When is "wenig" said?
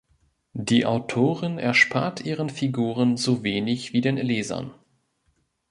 3.43-3.93